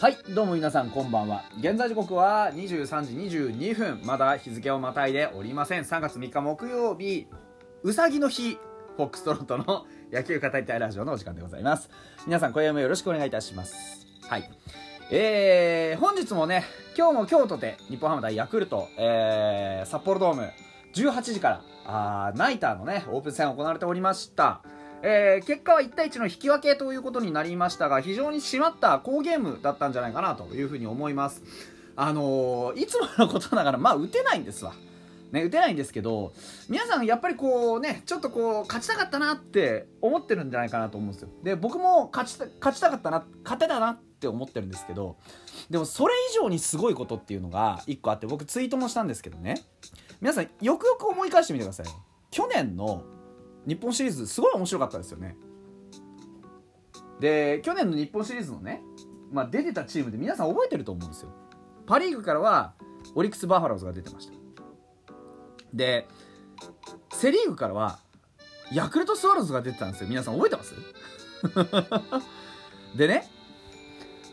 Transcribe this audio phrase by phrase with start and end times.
[0.00, 1.42] はいどうも皆さんこんばんは。
[1.58, 4.00] 現在時刻は23時22分。
[4.04, 5.82] まだ日付をまたいでおりません。
[5.82, 7.26] 3月3日木曜日。
[7.82, 8.58] うさぎの日
[8.98, 11.88] フォックストロットの野球語りたいラジオのお時間でございます。
[12.26, 14.08] 皆さん今夜もよろしくお願いいたします。
[14.28, 14.50] はい。
[15.12, 16.64] えー、本日もね
[16.96, 20.50] 今日も今日とて日本ハム対ヤクルト、えー、札幌ドーム
[20.94, 24.62] 18時からあナイターのねオープン戦行われておりました。
[25.02, 31.44] えー、結果は1対1の引き分けということになりましたが非常に締まった好ゲームだったんじゃないかなというふうに思います。
[31.94, 34.72] あのー、いつものことながらまあ打てないんですわ。
[35.32, 36.32] ね、打てないんですけど
[36.70, 41.28] 皆さんやっぱりこうねちょっとこう勝ちたかったなって思ってるんじゃないかなと思うんですよ。
[41.42, 45.18] で僕も勝ちた勝ちたかったな勝てたなって思ってるんですけど
[45.68, 49.56] でもそれ以上にすごいことっていうのが1個あって僕ツイートもしたんですけどね。
[50.20, 51.86] 皆さんよくよく思い返してみてください
[52.32, 53.04] 去年の
[53.66, 55.36] 日本シリーズすごい面白かったですよね。
[57.20, 58.82] で去年の日本シリーズのね、
[59.30, 61.30] まあ、出てたチームで皆さん覚えてると思うんですよ。
[61.86, 62.74] パ・リーグからは
[63.14, 64.37] オリックス・バファローズが出てました。
[65.72, 66.06] で
[67.12, 67.98] セ・リーグからは
[68.72, 70.08] ヤクルトスワローズが出てたんですよ。
[70.08, 70.74] 皆さん覚えてます？
[72.96, 73.28] でね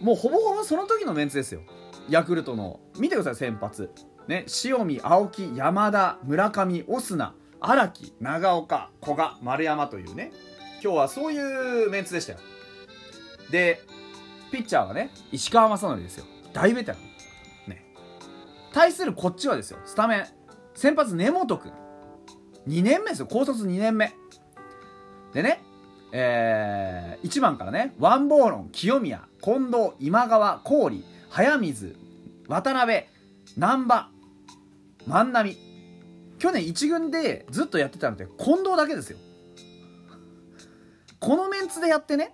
[0.00, 1.62] もうほぼほぼその時のメンツですよ。
[2.08, 2.80] ヤクルトの。
[2.98, 3.90] 見てください先発。
[4.26, 10.32] ね塩見青木山田村上オスナ荒木長岡古賀丸山というね。
[10.82, 12.38] 今日はそういうメンツでしたよ。
[13.50, 13.80] で
[14.50, 16.26] ピッチャーはね石川雅紀ですよ。
[16.52, 17.00] 大ベテラン。
[17.70, 17.84] ね。
[18.72, 19.78] 対するこっちはですよ。
[19.84, 20.26] スタメン。
[20.74, 21.72] 先発根本君。
[22.66, 23.26] 2年目ですよ。
[23.30, 24.12] 高卒2年目。
[25.32, 25.62] でね
[26.12, 31.96] えー、1番からねワンボーロン清宮近藤今川郡早水
[32.46, 33.04] 渡辺
[33.56, 34.08] 難波
[35.06, 35.56] 万波。
[36.38, 39.18] 去年1軍でずっとやってたのって近藤だけですよ。
[41.18, 42.30] このメンツでやってね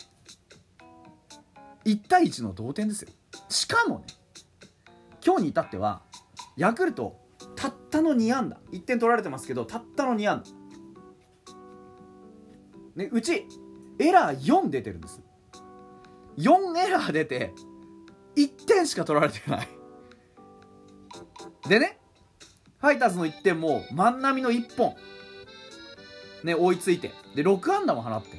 [1.84, 3.08] 1対1の同点ですよ。
[3.48, 4.06] しかもね
[5.24, 6.02] 今日に至っては
[6.56, 7.16] ヤクルト
[7.60, 8.58] たったの2安打。
[8.72, 10.42] 1点取られてますけどたったの2安
[12.96, 13.02] 打。
[13.02, 13.46] ねうち
[13.98, 15.20] エラー4出てるんです。
[16.38, 17.52] 4エラー出て
[18.36, 19.68] 1点しか取られてない。
[21.68, 21.98] でね
[22.78, 24.96] ファイターズの1点も万波の1本。
[26.42, 27.10] ね追いついて。
[27.34, 28.38] で6安打も放って。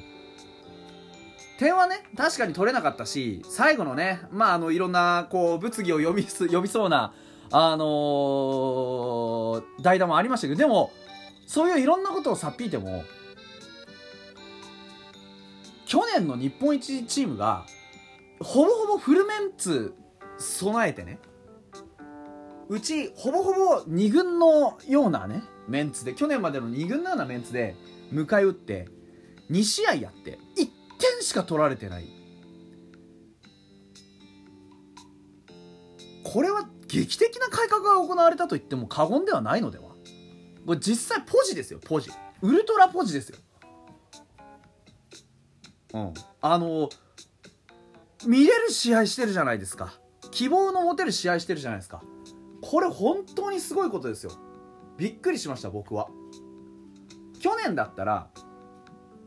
[1.60, 7.14] 点はね確かに取れなかったし最後のねまああのいろんなこう物議を呼び呼びそうな
[7.52, 10.90] あのー、代打もありましたけどでも
[11.46, 13.04] そういういろんなことをさっぴいても
[15.84, 17.66] 去年の日本一チームが
[18.40, 19.94] ほぼほぼフルメンツ
[20.38, 21.18] 備えてね。
[22.68, 27.76] うちほぼほぼ2軍のようなねメンツで去年までの2軍のようなメンツで
[28.10, 28.88] 迎え撃って
[29.50, 30.66] 2試合やって1
[30.98, 32.06] 点しか取られてない。
[36.24, 39.94] これは劇的な改革が行われたと言っても過言ではないのでは？
[40.66, 42.10] これ実際ポジですよポジ。
[42.42, 43.38] ウルトラポジですよ。
[45.94, 46.14] うん。
[46.42, 46.90] あの
[48.26, 49.94] 見れる試合してるじゃないですか。
[50.30, 52.02] 希望の持てる試合してるじゃないですか。
[52.60, 54.32] これ本当にすごいことですよ。
[54.98, 56.08] びっくりしました僕は。
[57.40, 58.28] 去年だったら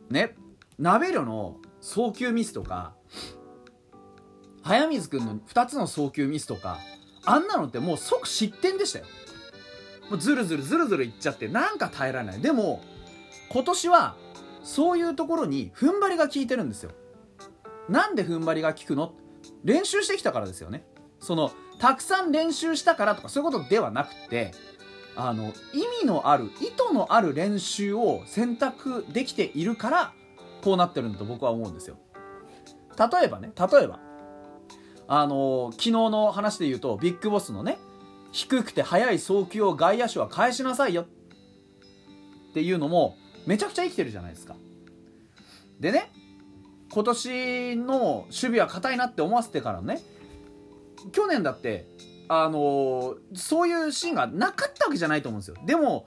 [0.09, 0.35] ね
[0.77, 2.93] 鍋量の送球ミスとか
[4.61, 6.79] 早水君の2つの送球ミスとか
[7.25, 9.05] あんなのってもう即失点でしたよ。
[10.09, 12.41] もうずるずるずるずるいっちゃってなんか耐えられない。
[12.41, 12.81] でも
[13.49, 14.15] 今年は
[14.63, 16.91] そういうところに踏ん張りが効いてるんですよ。
[17.89, 19.13] なんで踏ん張りが効くの？
[19.63, 20.85] 練習してきたからですよね。
[21.19, 24.51] そのたくさん練習したからとかそういうことではなくて
[25.15, 30.13] あの意味のある意図のある練習を選択できているから
[30.63, 31.97] こうなってるんだと僕は思うんですよ。
[32.97, 33.99] 例えばね例えば
[35.07, 37.77] あの昨日の話で言うとビッグボスのね
[38.31, 44.55] 低くて速い送球を外野手は返しなさいよっていうのもめちゃくちゃ生きてるじゃないですか
[45.79, 46.11] でね
[46.91, 50.01] 今年の守備は硬いなって思わせてからね
[51.11, 51.85] 去年だって
[52.27, 56.05] あのー、そういうシーンがなかったわけじゃないと思うんですよでも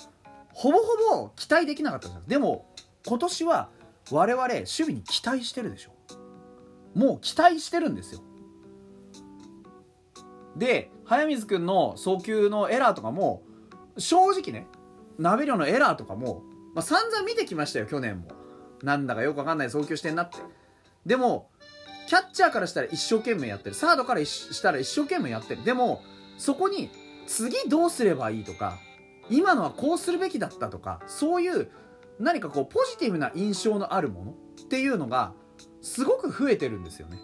[0.53, 2.67] ほぼほぼ期待できなかったんですでも
[3.06, 3.69] 今年は
[4.11, 5.93] 我々守備に期待してるでしょ
[6.94, 8.21] もう期待してるんですよ
[10.58, 13.43] で早水君の送球のエラーとかも
[13.96, 14.66] 正直ね
[15.19, 16.43] 鍋量のエラーとかも、
[16.75, 18.28] まあ、散々見てきましたよ去年も。
[18.82, 20.38] なんだかよくわかんない送球してんなって。
[21.05, 21.50] でも
[22.08, 23.75] キャッチャーからしたら一生懸命やってる。
[23.75, 25.64] サードからしたら一生懸命やってる。
[25.64, 26.02] でも
[26.38, 26.90] そこに
[27.26, 28.78] 次どうすればいいとか
[29.28, 31.70] 今のはこうするべきだったとかそういう
[32.19, 34.34] 何かこうポジティブな印象のあるものっ
[34.69, 35.34] ていうのが
[35.82, 37.19] すごく増えてるんですよね。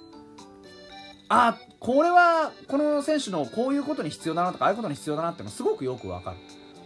[1.28, 6.36] あこれはこの選手のこういうことに必要だなとかああいうことに必要だなってのすごくよくわかる。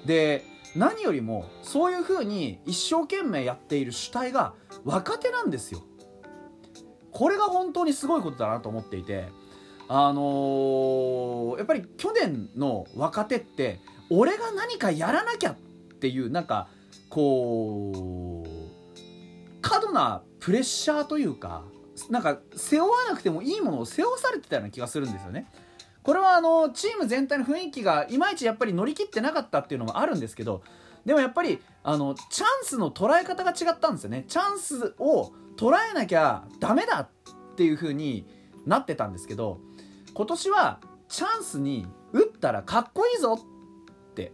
[0.06, 0.44] で
[0.76, 4.54] 何よりもそういうふうに一生懸命やっている主体が
[4.84, 5.82] 若手なんですよ。
[7.10, 9.28] これが本当にすごいことだなと思っていて
[9.88, 13.80] あのー、やっぱり去年の若手って
[14.10, 15.56] 俺が何かやらなきゃっ
[16.00, 16.68] ていうなんか
[17.08, 18.48] こう
[19.62, 21.64] 過度なプレッシャーというか
[22.10, 25.46] なんか背負わなくてもいいものを背負わされてたような気がするんですよね。
[26.02, 30.62] これはあのチーム全体の雰囲気がいまいちやっぱり乗り切ってなかったっていうのもあるんですけど
[31.04, 34.24] でもやっぱりあのチャンスの捉え方が違ったんですよね。
[34.28, 38.26] チャンスを捉えなきゃダメだっていう風に
[38.64, 39.60] なってたんですけど
[40.14, 44.32] 今年はチャンスに打ったらかっこいいぞって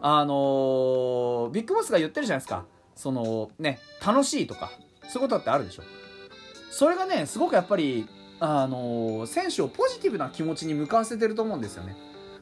[0.00, 2.64] あのー、ビッグボスが言ってるじゃないですか。
[2.94, 4.70] そのね楽しいとか
[5.08, 5.82] そういうことってあるでしょ。
[6.72, 8.08] それがねすごくやっぱり
[8.44, 11.96] あの、選手をポジティブな気持ちに向かわせてると思うんですよね。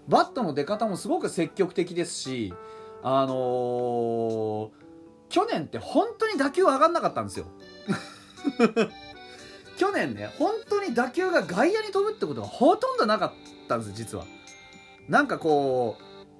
[0.08, 2.54] バットの出方もすごく積極的ですし
[3.02, 4.70] あのー、
[5.28, 7.46] 去年って本当に打球上がんなかったんですよ。
[9.76, 13.32] 去年ね本当に打球が外野に飛ぶってことがほとんどなかっ
[13.68, 14.24] たんです実は。
[15.06, 15.98] なんかこ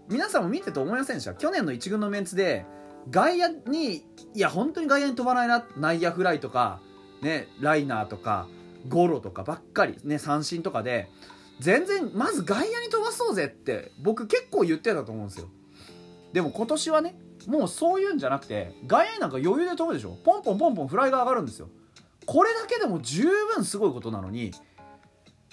[0.09, 1.35] う皆さんも見てて思いませんでした？
[1.35, 2.65] 去年の1軍のメンツで
[3.11, 4.03] 外野にい
[4.37, 6.81] や本当に外野に飛ばないな内野フライとか
[7.23, 8.47] ねライナーとか
[8.89, 11.09] ゴロとかばっかりね三振とかで
[11.59, 15.49] 全然まず外野に飛ばそうぜって僕結構言ってたと思うんですよ。
[16.33, 17.15] でも今年はね
[17.47, 20.17] もうそういうんじゃなくて外野なんか余裕で飛ぶでしょ。
[20.25, 21.69] ポンポンポンポンフライが上がるんですよ。
[22.27, 23.25] これだけでも十
[23.55, 24.53] 分すごいことなのに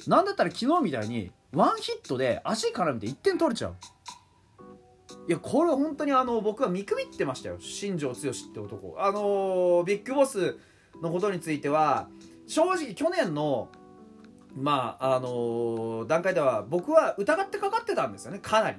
[0.05, 3.75] なんだったら昨日みたいにワンヒットで足絡めて1点取れちゃう。
[5.27, 7.57] いやこれは本当にあの僕は見くびってましたよ。
[7.59, 8.95] 新庄剛志って男。
[8.97, 10.57] あのー、ビッグボス
[11.01, 12.09] のことについては
[12.47, 13.69] 正直去年の
[14.55, 18.39] まああの、段階では僕は疑ってかかってたんですよね。
[18.39, 18.77] かなり。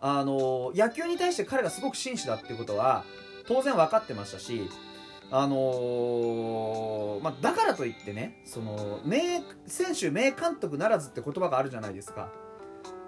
[0.00, 3.04] あの野球に対して彼がすごく真摯だってことは
[3.48, 4.68] 当然分かってましたし
[5.30, 12.30] あの、まあ、だからといってねその名選手名監督ならずって言葉があるじゃないですか。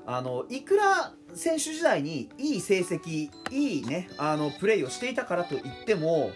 [0.07, 6.31] あのいくら選手時代にいい成績いいねあのプレーをしていたからといっても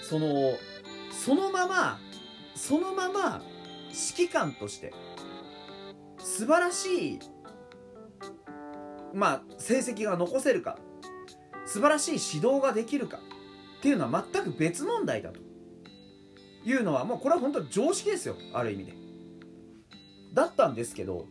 [0.00, 0.54] その
[1.10, 1.98] そのまま
[2.54, 3.42] そのまま
[3.88, 4.92] 指揮官として
[6.18, 7.18] 素晴らしい
[9.14, 10.78] まあ、成績が残せるか
[11.66, 13.18] 素晴らしい指導ができるか
[13.78, 15.40] っていうのは全く別問題だと。
[16.64, 18.92] いうのはもうこれは本当常識ですよある意味で。
[20.34, 21.26] だったんですけど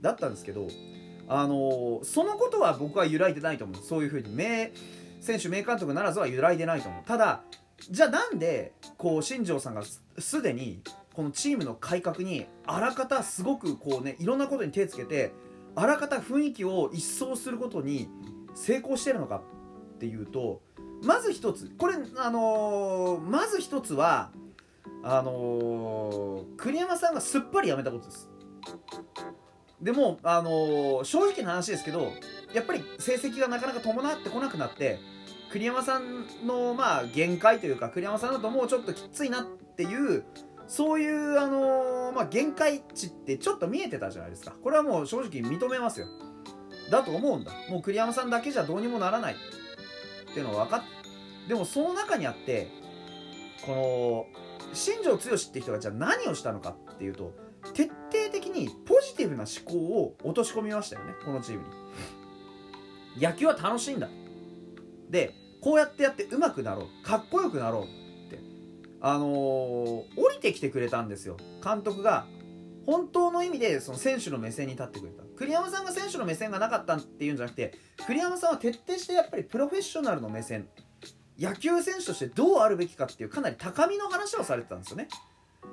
[0.00, 0.66] だったんですけど
[1.28, 3.82] あのー、そのことは僕は揺らいでないと思う。
[3.82, 4.72] そういうふうに名
[5.20, 7.04] 選手名監督ならずは揺らいでないと思う。
[7.04, 7.42] ただ
[7.88, 9.82] じゃあなんでこう新庄さんが
[10.18, 10.80] すでに
[11.14, 15.32] このチームの改革にあらかたすごくこうねいろんなことに手をつけて
[15.74, 18.08] あらかた雰囲気を一掃することに
[18.54, 19.42] 成功してるのか
[19.96, 20.60] っていうと
[21.02, 24.30] まず一つこれあのー、まず一つは
[25.02, 28.28] あのー、栗山さんがすっぱりやめたことです。
[29.80, 32.12] でも、あのー、正直な話ですけど
[32.52, 34.98] やっぱり成績がなかなか伴ってこなくなって
[35.52, 39.44] 栗山さんのまあ限界というか栗山さんだともうちょっときついなっ
[39.76, 40.24] ていう
[40.66, 44.52] そういう、あの、まあ、限界値ってちょっと見えてたじゃないですか。
[44.62, 46.06] これはもう正直認めますよ。
[46.92, 47.50] だと思うんだ。
[47.68, 49.34] もう栗山さんだけじゃどうにもならない。
[49.34, 51.00] っていうのは分かって
[51.48, 52.68] でもその中にあって
[53.66, 57.34] この新庄剛志って人がじゃあ何をしたのかっていうと
[57.74, 61.62] 徹底的にポジティブな思考を落とし込みましたよねこのチーム
[63.16, 63.22] に。
[63.22, 64.08] 野球は楽しいんだ。
[65.08, 68.38] でこうやってやって上手くなろうかっこよくなろうって。
[69.00, 71.36] あのー、降りてきてくれたんですよ。
[71.64, 72.26] 監督が
[72.86, 75.22] 本当の意味でその選手の目線に立ってくれた。
[75.36, 77.72] 栗山さんが選手の目線がなかったっていうんじゃなくて
[78.06, 80.68] 栗山さんは徹底してやっぱりプロフェッショナルの目線。
[81.38, 85.08] 野球選手としてどうあるべきかっていうかなり高みの話をされてたんですよね。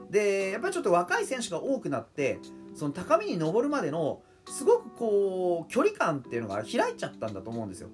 [0.09, 2.39] でやっぱりちょっと若い選手が多くなって
[2.73, 7.89] その高みに登るまでのすごくこう距離感っていうのが開いちゃったんだと思うんですよ。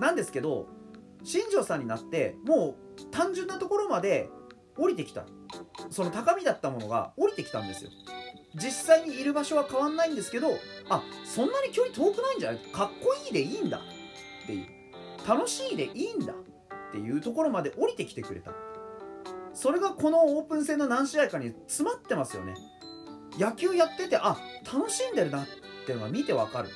[0.00, 0.66] なんですけど
[1.26, 4.30] 新庄さんになってもう単純なところまで
[4.78, 5.24] 降りてきた。
[5.90, 7.90] その高みだったものが降りてきたんですよ。
[8.54, 10.48] 実際にいる場所は変わんないんですけど
[10.88, 12.60] あそんなに距離遠くないんじゃない？
[12.72, 13.78] かっこいいでいいんだ。
[13.78, 14.66] っていう。
[15.28, 16.36] 楽しいでいいんだっ
[16.92, 18.52] ていうところまで降りてきてくれた。
[19.52, 22.54] それがこのオープン戦の何試合かに詰まってますよね。
[23.38, 24.38] 野球やっててあ
[24.72, 25.46] 楽しんでるなっ
[25.84, 26.68] ていうのが見てわかる、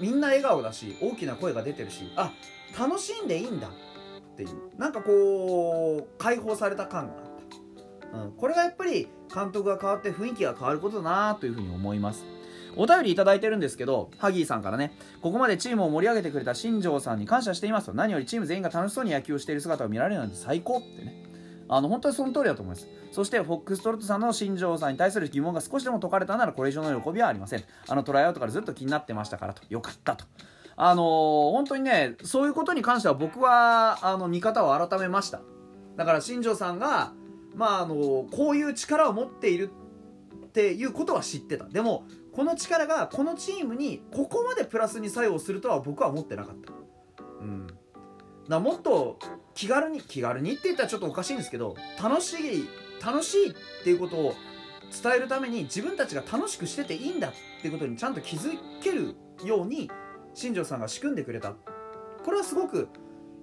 [0.00, 2.32] みんな笑顔だし大きな声が出てるしあ
[2.78, 4.78] 楽しんでいいんだっていう。
[4.78, 12.24] なんかこう解放された感があった、うん、これがやっぱり監督が変わって雰囲気が変わることだなというふうに思います。
[12.76, 21.22] お便りいただいてるんですけど、ハギーさんからね、ここまでチームを盛り上げてくれた新庄さんに感謝していますと、何よりチーム全員が楽しそうに野球をしている姿を見られるなんて最高ってね。
[21.68, 22.88] あの、本当にその通りだと思います。
[23.12, 27.64] そして、フォックストロットさんの新庄さんに対する疑問が少しでも解かれたなら、これ以上の喜びはありません。
[27.88, 29.62] あの、トライアウトからずっと気になってましたからと。
[29.70, 30.24] よかったと。
[30.76, 31.04] あのー、
[31.52, 35.40] 本当にね、そういうことに関しては僕は、あの、見方を改めました。
[35.96, 37.12] だから、新庄さんが、
[37.54, 39.70] まあ、あのー、こういう力を持っている
[40.46, 41.64] っていうことは知ってた。
[41.66, 46.72] でも、この力がこのチームにここまでプラスに作用するとは僕は思ってなかった。
[47.40, 47.66] うん。
[48.48, 49.18] だもっと
[49.54, 52.68] 気軽に、気軽にって言ったらちょっとおかしいんですけど、楽しい、
[53.04, 54.34] 楽しいっていうことを
[55.02, 57.32] 伝えるために自分たちが楽しくしてていいんだっ
[57.62, 59.90] ていうことにちゃんと気づけるように
[60.34, 61.54] 新庄さんが仕組んでくれた。
[62.24, 62.88] これはすごく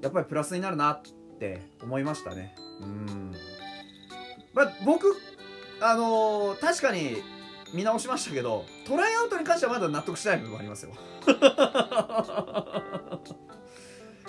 [0.02, 1.02] やっぱりプラスになるなっ
[1.40, 2.56] て思いましたね。
[2.82, 3.32] うん。
[4.54, 5.16] まあ、僕、
[5.80, 7.18] あのー、確かに
[7.74, 10.92] 見直しましたけどトライアウトに関してはまだ納得しない部分ありますよ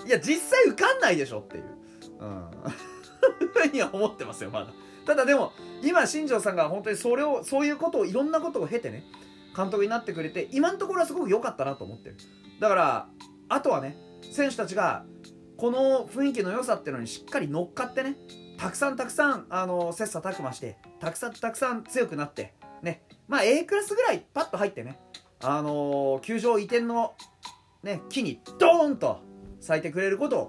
[0.07, 1.65] いや実際受かんないでしょっていう。
[2.21, 2.51] うん。
[3.53, 4.73] ふうには思ってますよまだ。
[5.07, 9.05] ただでも今新庄さんが本当にそれをそういうことをいろんなことを経てね
[9.57, 12.17] 監督になってくれて今のところはすごく良かったなと思ってる。
[12.61, 13.09] だから
[13.49, 13.97] あとはね
[14.31, 15.05] 選手たちが
[15.57, 18.17] この雰囲気の良さっていうのにしっかり乗っかってね
[18.59, 23.03] たくさんたくさんあの切磋琢磨してたくさんたくさん強くなってね。
[23.29, 24.99] まあ A クラスぐらいパッと入ってね
[25.43, 27.15] あのー、球場移転の
[27.83, 29.21] ね木にドーンと
[29.63, 30.49] 咲いてくれることを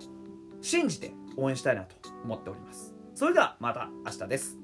[0.62, 2.94] 信じて応援したいなと思っております。
[3.16, 4.63] それではまた明日です。